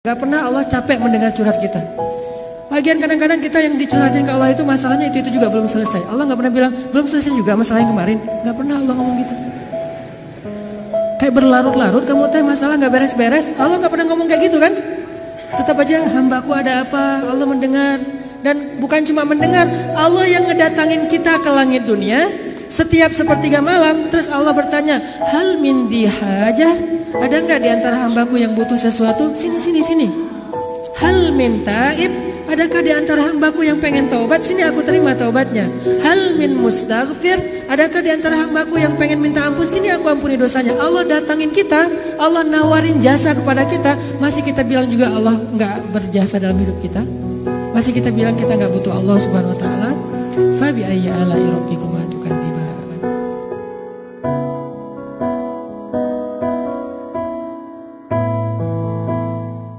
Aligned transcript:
Gak 0.00 0.16
pernah 0.16 0.48
Allah 0.48 0.64
capek 0.64 0.96
mendengar 0.96 1.28
curhat 1.36 1.60
kita. 1.60 1.76
Lagian 2.72 3.04
kadang-kadang 3.04 3.36
kita 3.36 3.60
yang 3.60 3.76
dicurhatin 3.76 4.24
ke 4.24 4.32
Allah 4.32 4.48
itu 4.48 4.64
masalahnya 4.64 5.12
itu 5.12 5.20
itu 5.20 5.36
juga 5.36 5.52
belum 5.52 5.68
selesai. 5.68 6.08
Allah 6.08 6.24
nggak 6.24 6.40
pernah 6.40 6.52
bilang 6.56 6.72
belum 6.88 7.04
selesai 7.04 7.28
juga 7.36 7.52
masalah 7.52 7.84
yang 7.84 7.92
kemarin. 7.92 8.16
Gak 8.40 8.56
pernah 8.56 8.80
Allah 8.80 8.94
ngomong 8.96 9.16
gitu. 9.20 9.34
Kayak 11.20 11.34
berlarut-larut 11.36 12.04
kamu 12.08 12.32
teh 12.32 12.40
masalah 12.40 12.80
nggak 12.80 12.92
beres-beres. 12.96 13.52
Allah 13.60 13.76
nggak 13.76 13.92
pernah 13.92 14.06
ngomong 14.08 14.26
kayak 14.32 14.42
gitu 14.48 14.56
kan? 14.56 14.72
Tetap 15.60 15.76
aja 15.76 15.96
hambaku 16.08 16.50
ada 16.56 16.72
apa? 16.80 17.04
Allah 17.20 17.44
mendengar 17.44 18.00
dan 18.40 18.56
bukan 18.80 19.04
cuma 19.04 19.28
mendengar. 19.28 19.68
Allah 19.92 20.24
yang 20.24 20.48
ngedatangin 20.48 21.12
kita 21.12 21.44
ke 21.44 21.50
langit 21.52 21.84
dunia 21.84 22.24
setiap 22.70 23.10
sepertiga 23.12 23.58
malam. 23.58 24.08
Terus 24.08 24.30
Allah 24.30 24.54
bertanya, 24.54 25.02
hal 25.28 25.58
min 25.58 25.90
dihajah 25.90 26.74
ada 27.10 27.36
nggak 27.42 27.60
di 27.60 27.68
antara 27.68 28.06
hambaku 28.06 28.38
yang 28.38 28.54
butuh 28.54 28.78
sesuatu? 28.78 29.34
Sini, 29.34 29.58
sini, 29.58 29.82
sini. 29.82 30.06
Hal 30.94 31.34
min 31.34 31.66
taib, 31.66 32.12
adakah 32.46 32.80
di 32.86 32.92
antara 32.94 33.26
hambaku 33.26 33.66
yang 33.66 33.82
pengen 33.82 34.06
taubat? 34.06 34.46
Sini 34.46 34.62
aku 34.62 34.86
terima 34.86 35.10
taubatnya. 35.18 35.66
Hal 36.06 36.38
min 36.38 36.54
mustaghfir, 36.54 37.66
adakah 37.66 38.00
di 38.04 38.10
antara 38.14 38.46
hambaku 38.46 38.78
yang 38.78 38.94
pengen 38.94 39.18
minta 39.18 39.50
ampun? 39.50 39.66
Sini 39.66 39.90
aku 39.90 40.06
ampuni 40.06 40.38
dosanya. 40.38 40.78
Allah 40.78 41.02
datangin 41.02 41.50
kita, 41.50 41.90
Allah 42.20 42.46
nawarin 42.46 43.02
jasa 43.02 43.34
kepada 43.34 43.66
kita. 43.66 43.98
Masih 44.22 44.46
kita 44.46 44.62
bilang 44.62 44.86
juga 44.86 45.10
Allah 45.10 45.34
nggak 45.34 45.90
berjasa 45.90 46.38
dalam 46.38 46.62
hidup 46.62 46.78
kita. 46.78 47.02
Masih 47.74 47.90
kita 47.90 48.14
bilang 48.14 48.38
kita 48.38 48.54
nggak 48.54 48.70
butuh 48.70 48.92
Allah 48.94 49.16
subhanahu 49.18 49.54
wa 49.56 49.58
ta'ala. 49.58 49.90
Fabi 50.58 50.86
ayya 50.86 51.16
ala 51.16 51.34